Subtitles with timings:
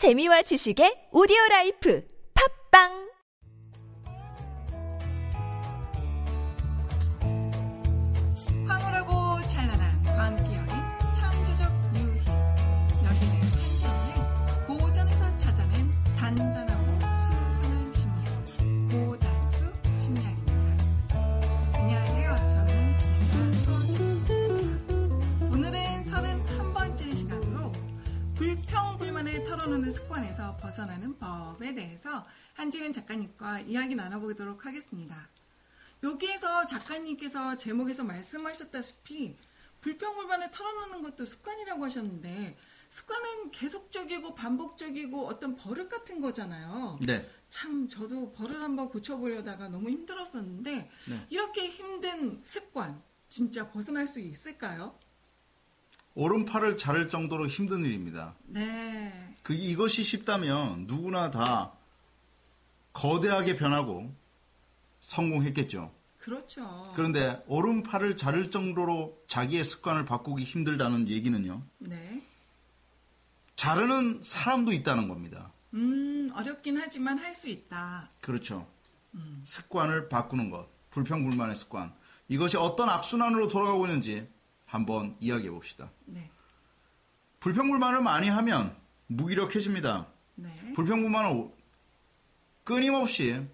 [0.00, 2.00] 재미와 지식의 오디오 라이프.
[2.32, 3.09] 팝빵
[30.70, 32.24] 벗어나는 법에 대해서
[32.54, 35.28] 한지은 작가님과 이야기 나눠보도록 하겠습니다.
[36.04, 39.36] 여기에서 작가님께서 제목에서 말씀하셨다시피
[39.80, 42.56] 불평불만을 털어놓는 것도 습관이라고 하셨는데
[42.88, 47.00] 습관은 계속적이고 반복적이고 어떤 버릇 같은 거잖아요.
[47.04, 47.28] 네.
[47.48, 51.26] 참 저도 버릇 한번 고쳐보려다가 너무 힘들었었는데 네.
[51.30, 54.96] 이렇게 힘든 습관 진짜 벗어날 수 있을까요?
[56.20, 58.34] 오른팔을 자를 정도로 힘든 일입니다.
[58.44, 59.34] 네.
[59.42, 61.72] 그 이것이 쉽다면 누구나 다
[62.92, 64.14] 거대하게 변하고
[65.00, 65.90] 성공했겠죠.
[66.18, 66.92] 그렇죠.
[66.94, 71.62] 그런데 오른팔을 자를 정도로 자기의 습관을 바꾸기 힘들다는 얘기는요.
[71.78, 72.22] 네.
[73.56, 75.50] 자르는 사람도 있다는 겁니다.
[75.72, 78.10] 음, 어렵긴 하지만 할 수 있다.
[78.20, 78.66] 그렇죠.
[79.46, 81.94] 습관을 바꾸는 것, 불평불만의 습관.
[82.28, 84.28] 이것이 어떤 악순환으로 돌아가고 있는지
[84.70, 85.90] 한번 이야기해 봅시다.
[86.06, 86.30] 네.
[87.40, 88.76] 불평불만을 많이 하면
[89.08, 90.06] 무기력해집니다.
[90.36, 90.72] 네.
[90.74, 91.50] 불평불만을
[92.62, 93.44] 끊임없이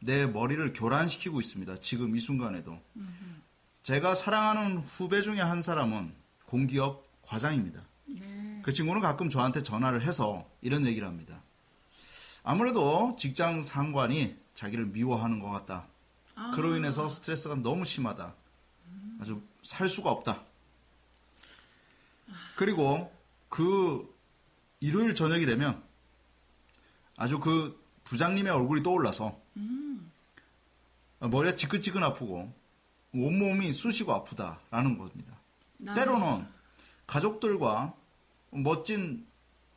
[0.00, 1.76] 내 머리를 교란시키고 있습니다.
[1.80, 2.78] 지금 이 순간에도.
[3.82, 6.12] 제가 사랑하는 후배 중에 한 사람은
[6.44, 7.80] 공기업 과장입니다.
[8.04, 8.60] 네.
[8.62, 11.40] 그 친구는 가끔 저한테 전화를 해서 이런 얘기를 합니다.
[12.42, 15.86] 아무래도 직장 상관이 자기를 미워하는 것 같다.
[16.34, 16.52] 아.
[16.54, 18.34] 그로 인해서 스트레스가 너무 심하다.
[19.20, 20.44] 아주 살 수가 없다.
[22.56, 23.12] 그리고
[23.48, 24.14] 그
[24.80, 25.82] 일요일 저녁이 되면
[27.16, 29.38] 아주 그 부장님의 얼굴이 떠올라서
[31.20, 32.52] 머리가 지끈지끈 아프고
[33.14, 35.34] 온몸이 쑤시고 아프다라는 겁니다.
[35.78, 36.46] 나- 때로는
[37.06, 37.94] 가족들과
[38.50, 39.26] 멋진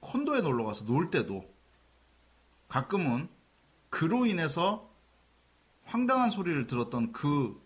[0.00, 1.44] 콘도에 놀러 가서 놀 때도
[2.68, 3.28] 가끔은
[3.90, 4.88] 그로 인해서
[5.84, 7.60] 황당한 소리를 들었던 그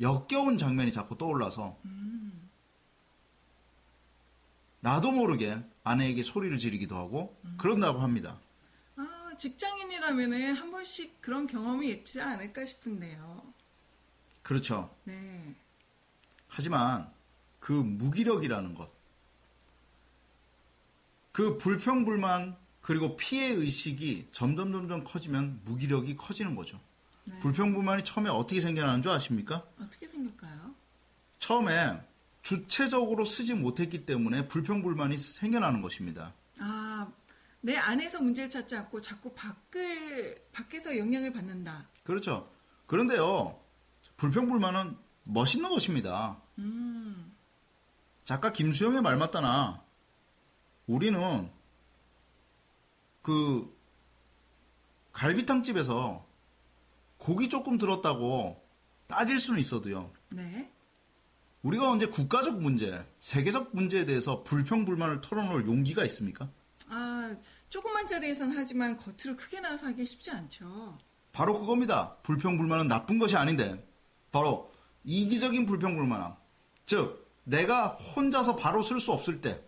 [0.00, 1.76] 역겨운 장면이 자꾸 떠올라서
[4.84, 8.38] 나도 모르게 아내에게 소리를 지르기도 하고 그런다고 합니다.
[8.96, 13.42] 아, 직장인이라면은 한 번씩 그런 경험이 있지 않을까 싶은데요.
[14.42, 14.94] 그렇죠.
[15.04, 15.54] 네.
[16.48, 17.10] 하지만
[17.60, 18.90] 그 무기력이라는 것,
[21.32, 26.78] 그 불평불만 그리고 피해 의식이 점점 점점 커지면 무기력이 커지는 거죠.
[27.24, 27.40] 네.
[27.40, 29.66] 불평불만이 처음에 어떻게 생겨나는 줄 아십니까?
[29.80, 30.74] 어떻게 생길까요?
[31.38, 32.02] 처음에
[32.44, 36.34] 주체적으로 쓰지 못했기 때문에 불평불만이 생겨나는 것입니다.
[36.60, 37.10] 아,
[37.62, 41.88] 내 안에서 문제를 찾지 않고 자꾸 밖을, 밖에서 영향을 받는다.
[42.04, 42.52] 그렇죠.
[42.86, 43.58] 그런데요,
[44.18, 46.38] 불평불만은 멋있는 것입니다.
[46.58, 47.34] 음,
[48.24, 49.82] 작가 김수영의 말 맞다나
[50.86, 51.50] 우리는
[53.22, 53.74] 그
[55.12, 56.26] 갈비탕집에서
[57.16, 58.62] 고기 조금 들었다고
[59.06, 60.12] 따질 수는 있어도요.
[60.28, 60.73] 네.
[61.64, 66.48] 우리가 언제 국가적 문제, 세계적 문제에 대해서 불평 불만을 털어놓을 용기가 있습니까?
[66.88, 67.34] 아,
[67.68, 70.98] 조그만 자리에선 하지만 겉으로 크게 나와서 하기 쉽지 않죠.
[71.32, 72.16] 바로 그겁니다.
[72.22, 73.84] 불평 불만은 나쁜 것이 아닌데
[74.30, 74.72] 바로
[75.04, 76.36] 이기적인 불평 불만함.
[76.86, 79.60] 즉 내가 혼자서 바로 쓸 수 없을 때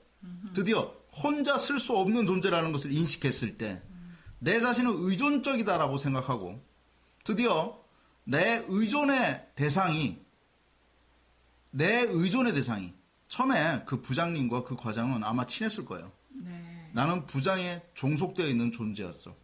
[0.52, 3.82] 드디어 혼자 쓸 수 없는 존재라는 것을 인식했을 때
[4.38, 6.62] 내 자신은 의존적이다라고 생각하고
[7.24, 7.80] 드디어
[8.24, 10.18] 내 의존의 대상이
[11.76, 12.94] 내 의존의 대상이
[13.28, 16.10] 처음에 그 부장님과 그 과장은 아마 친했을 거예요.
[16.30, 16.90] 네.
[16.94, 19.36] 나는 부장에 종속되어 있는 존재였어.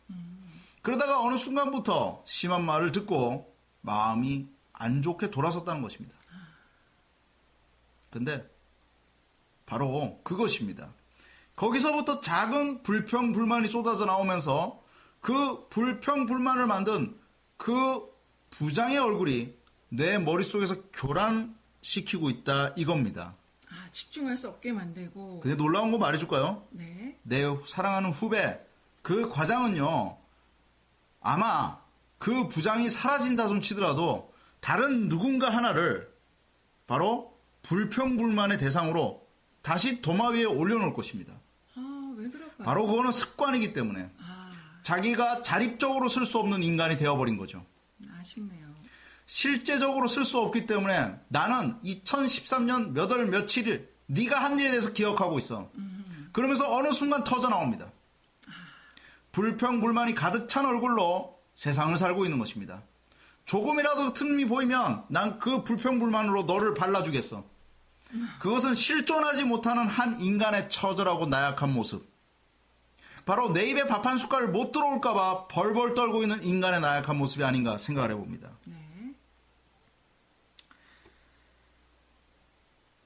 [0.81, 6.17] 그러다가 어느 순간부터 심한 말을 듣고 마음이 안 좋게 돌아섰다는 것입니다.
[8.09, 8.51] 근데
[9.67, 10.91] 바로 그것입니다.
[11.55, 14.83] 거기서부터 작은 불평, 불만이 쏟아져 나오면서
[15.21, 17.15] 그 불평, 불만을 만든
[17.59, 18.11] 그
[18.51, 19.55] 부장의 얼굴이
[19.91, 23.35] 내 머릿속에서 교란 시키고 있다 이겁니다.
[23.69, 25.41] 아, 집중할 수 없게 만들고.
[25.41, 26.67] 근데 놀라운 거 말해줄까요?
[26.71, 27.19] 네.
[27.23, 28.61] 내 사랑하는 후배
[29.03, 30.17] 그 과장은요
[31.21, 31.79] 아마
[32.19, 36.13] 그 부장이 사라진다 손 치더라도 다른 누군가 하나를
[36.87, 39.27] 바로 불평불만의 대상으로
[39.61, 41.33] 다시 도마 위에 올려놓을 것입니다.
[41.75, 42.65] 아, 왜 그럴까요?
[42.65, 44.51] 바로 그거는 습관이기 때문에 아,
[44.83, 47.65] 자기가 자립적으로 쓸 수 없는 인간이 되어버린 거죠.
[48.19, 48.72] 아쉽네요.
[49.37, 55.39] 실제적으로 쓸 수 없기 때문에 나는 2013년 몇 월 며칠일 네가 한 일에 대해서 기억하고
[55.39, 55.71] 있어.
[56.33, 57.91] 그러면서 어느 순간 터져 나옵니다.
[59.33, 62.83] 불평 불만이 가득 찬 얼굴로 세상을 살고 있는 것입니다.
[63.47, 67.43] 조금이라도 틈이 보이면 난 그 불평 불만으로 너를 발라주겠어.
[68.39, 72.07] 그것은 실존하지 못하는 한 인간의 처절하고 나약한 모습.
[73.25, 77.79] 바로 내 입에 밥 한 숟갈 못 들어올까봐 벌벌 떨고 있는 인간의 나약한 모습이 아닌가
[77.79, 78.51] 생각을 해봅니다.
[78.67, 78.82] 네.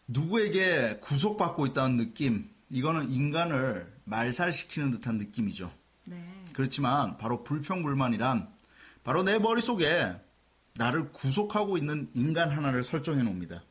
[0.09, 5.73] 누구에게 구속받고 있다는 느낌, 이거는 인간을 말살시키는 듯한 느낌이죠.
[6.07, 6.45] 네.
[6.53, 8.49] 그렇지만 바로 불평불만이란
[9.05, 10.15] 바로 내 머릿속에
[10.75, 13.63] 나를 구속하고 있는 인간 하나를 설정해 놓습니다.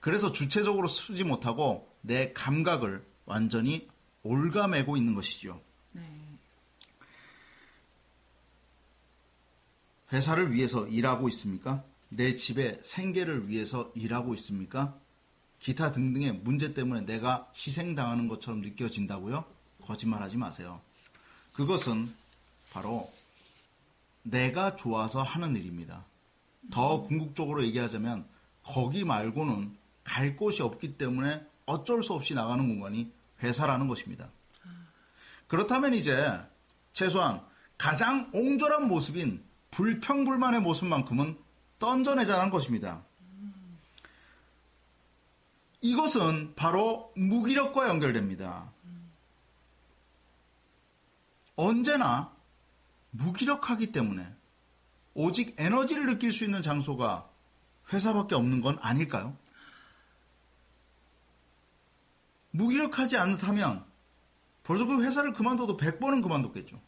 [0.00, 3.88] 그래서 주체적으로 쓰지 못하고 내 감각을 완전히
[4.22, 5.60] 올가매고 있는 것이죠.
[5.92, 6.02] 네.
[10.12, 11.84] 회사를 위해서 일하고 있습니까?
[12.08, 14.98] 내 집의 생계를 위해서 일하고 있습니까?
[15.66, 19.44] 기타 등등의 문제 때문에 내가 희생당하는 것처럼 느껴진다고요?
[19.82, 20.80] 거짓말하지 마세요.
[21.54, 22.08] 그것은
[22.70, 23.10] 바로
[24.22, 26.04] 내가 좋아서 하는 일입니다.
[26.70, 28.28] 더 궁극적으로 얘기하자면
[28.62, 33.10] 거기 말고는 갈 곳이 없기 때문에 어쩔 수 없이 나가는 공간이
[33.42, 34.30] 회사라는 것입니다.
[35.48, 36.16] 그렇다면 이제
[36.92, 37.40] 최소한
[37.76, 39.42] 가장 옹졸한 모습인
[39.72, 41.36] 불평불만의 모습만큼은
[41.80, 43.02] 던져내자는 것입니다.
[45.86, 48.72] 이것은 바로 무기력과 연결됩니다.
[51.54, 52.34] 언제나
[53.12, 54.26] 무기력하기 때문에
[55.14, 57.28] 오직 에너지를 느낄 수 있는 장소가
[57.92, 59.36] 회사밖에 없는 건 아닐까요?
[62.50, 63.84] 무기력하지 않다면
[64.64, 66.80] 벌써 그 회사를 그만둬도 100번은 그만뒀겠죠.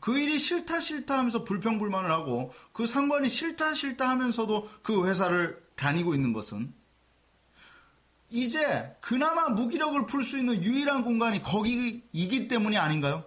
[0.00, 6.14] 그 일이 싫다 싫다 하면서 불평불만을 하고 그 상관이 싫다 싫다 하면서도 그 회사를 다니고
[6.14, 6.79] 있는 것은
[8.30, 13.24] 이제 그나마 무기력을 풀 수 있는 유일한 공간이 거기이기 때문이 아닌가요?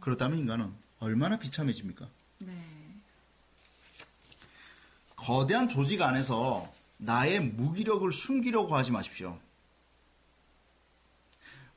[0.00, 2.08] 그렇다면 인간은 얼마나 비참해집니까?
[2.38, 2.52] 네.
[5.16, 9.38] 거대한 조직 안에서 나의 무기력을 숨기려고 하지 마십시오.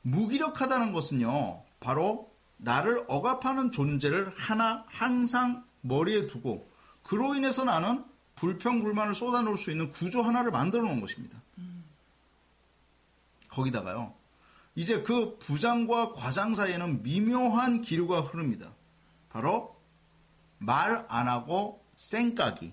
[0.02, 6.68] 무기력하다는 것은요, 바로 나를 억압하는 존재를 하나 항상 머리에 두고
[7.02, 8.04] 그로 인해서 나는
[8.36, 11.40] 불평불만을 쏟아놓을 수 있는 구조 하나를 만들어 놓은 것입니다.
[13.56, 14.14] 거기다가요,
[14.74, 18.74] 이제 그 부장과 과장 사이에는 미묘한 기류가 흐릅니다.
[19.30, 19.74] 바로
[20.58, 22.72] 말 안 하고 쌩까기.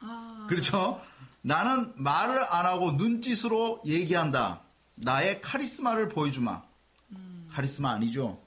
[0.00, 0.46] 아.
[0.48, 1.00] 그렇죠?
[1.42, 4.62] 나는 말을 안 하고 눈짓으로 얘기한다.
[4.94, 6.62] 나의 카리스마를 보여주마.
[7.50, 8.40] 카리스마 아니죠?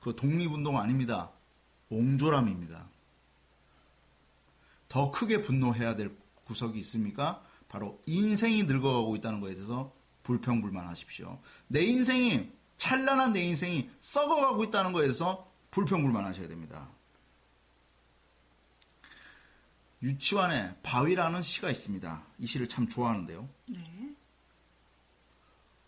[0.00, 1.30] 그 독립운동 아닙니다.
[1.90, 2.86] 옹졸함입니다.
[4.88, 7.42] 더 크게 분노해야 될 구석이 있습니까?
[7.68, 11.40] 바로 인생이 늙어가고 있다는 것에 대해서 불평불만하십시오.
[11.68, 16.88] 내 인생이 찬란한 내 인생이 썩어가고 있다는 대해서 불평불만하셔야 됩니다.
[20.02, 22.22] 유치원에 바위라는 시가 있습니다.
[22.38, 23.48] 이 시를 참 좋아하는데요.
[23.66, 24.14] 네.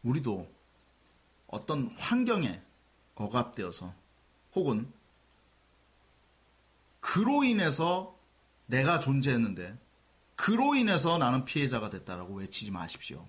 [0.02, 0.50] 우리도
[1.46, 2.60] 어떤 환경에
[3.14, 3.94] 억압되어서
[4.54, 4.92] 혹은
[7.00, 8.18] 그로 인해서
[8.66, 9.78] 내가 존재했는데
[10.36, 13.26] 그로 인해서 나는 피해자가 됐다라고 외치지 마십시오.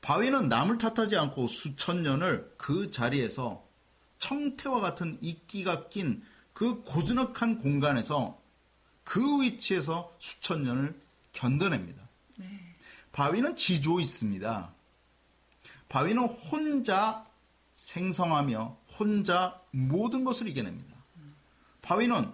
[0.00, 3.64] 바위는 남을 탓하지 않고 수천 년을 그 자리에서
[4.18, 6.22] 청태와 같은 이끼가 낀
[6.60, 8.38] 그 고즈넉한 공간에서
[9.02, 11.00] 그 위치에서 수천 년을
[11.32, 12.06] 견뎌냅니다.
[12.36, 12.74] 네.
[13.12, 14.70] 바위는 지조 있습니다.
[15.88, 17.26] 바위는 혼자
[17.76, 20.94] 생성하며 혼자 모든 것을 이겨냅니다.
[21.80, 22.30] 바위는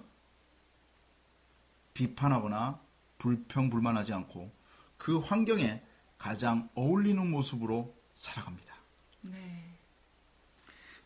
[1.94, 2.80] 비판하거나
[3.18, 4.50] 불평불만하지 않고
[4.99, 5.80] 그 환경에
[6.18, 8.75] 가장 어울리는 모습으로 살아갑니다.
[9.23, 9.73] 네.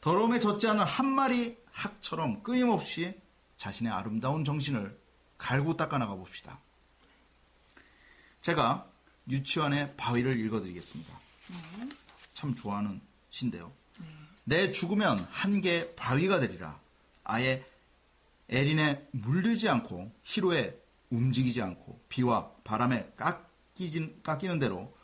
[0.01, 3.15] 더러움에 젖지 않은 한 마리 학처럼 끊임없이
[3.59, 4.99] 자신의 아름다운 정신을
[5.37, 6.59] 갈고 닦아나가 봅시다.
[8.41, 8.87] 제가
[9.29, 11.21] 유치원의 바위를 읽어드리겠습니다.
[12.33, 13.01] 참 좋아하는
[13.31, 13.73] 시인데요.
[14.45, 16.81] 내 죽으면 한 개 바위가 되리라.
[17.25, 17.65] 아예
[18.49, 20.77] 에린에 물들지 않고 희로에
[21.11, 24.97] 움직이지 않고 비와 바람에 깎이진, 깎이는 대로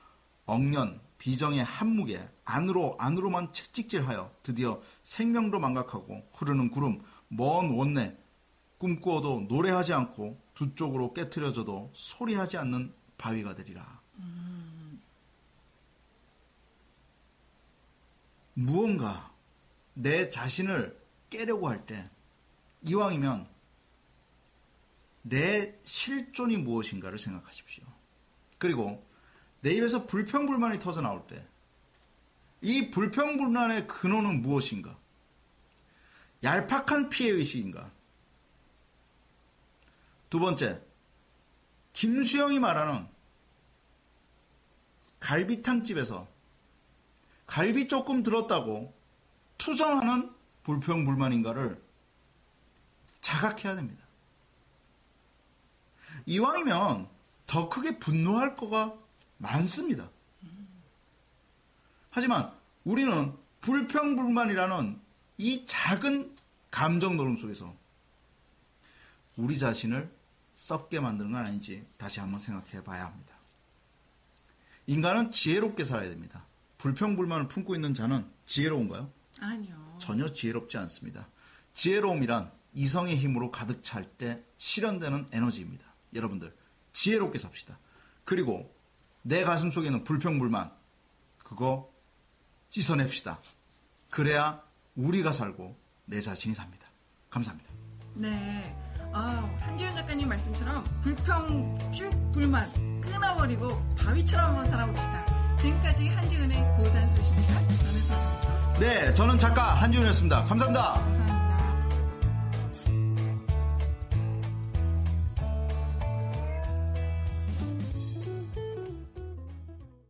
[0.46, 8.16] 억년 비정의 한무게 안으로 안으로만 채찍질하여 드디어 생명도 망각하고 흐르는 구름 먼 원내
[8.78, 14.00] 꿈꾸어도 노래하지 않고 두 쪽으로 깨트려져도 소리하지 않는 바위가 되리라.
[18.54, 19.32] 무언가
[19.94, 20.98] 내 자신을
[21.30, 22.08] 깨려고 할 때
[22.82, 23.48] 이왕이면
[25.22, 27.84] 내 실존이 무엇인가를 생각하십시오.
[28.58, 29.05] 그리고
[29.66, 31.44] 내 입에서 불평불만이 터져 나올 때
[32.66, 34.96] 이 불평불만의 근원은 무엇인가?
[36.42, 37.90] 얄팍한 피해의식인가?
[40.30, 40.82] 두 번째,
[41.92, 43.06] 김수영이 말하는
[45.20, 46.26] 갈비탕집에서
[47.46, 48.92] 갈비 조금 들었다고
[49.58, 51.80] 투성하는 불평불만인가를
[53.20, 54.04] 자각해야 됩니다.
[56.26, 57.08] 이왕이면
[57.46, 58.98] 더 크게 분노할 거가
[59.38, 60.10] 많습니다.
[62.10, 62.52] 하지만
[62.84, 65.00] 우리는 불평불만이라는
[65.38, 66.36] 이 작은
[66.70, 67.74] 감정 노름 속에서
[69.36, 70.10] 우리 자신을
[70.54, 73.34] 썩게 만드는 건 아닌지 다시 한번 생각해 봐야 합니다.
[74.86, 76.46] 인간은 지혜롭게 살아야 됩니다.
[76.78, 79.10] 불평불만을 품고 있는 자는 지혜로운가요?
[79.40, 79.96] 아니요.
[79.98, 81.28] 전혀 지혜롭지 않습니다.
[81.74, 85.84] 지혜로움이란 이성의 힘으로 가득 찰 때 실현되는 에너지입니다.
[86.14, 86.54] 여러분들,
[86.92, 87.78] 지혜롭게 삽시다.
[88.24, 88.74] 그리고
[89.26, 90.70] 내 가슴 속에 있는 불평불만,
[91.38, 91.90] 그거
[92.70, 93.40] 씻어냅시다.
[94.08, 94.62] 그래야
[94.94, 96.86] 우리가 살고 내 자신이 삽니다.
[97.28, 97.68] 감사합니다.
[98.14, 98.76] 네.
[99.12, 105.56] 아, 한지훈 작가님 말씀처럼 불평 쭉 불만 끊어버리고 바위처럼 한번 살아봅시다.
[105.58, 107.54] 지금까지 한지훈의 고단수십니다.
[107.54, 108.80] 저는 서정수.
[108.80, 110.44] 네, 저는 작가 한지훈이었습니다.
[110.44, 110.82] 감사합니다.
[110.82, 111.25] 감사합니다.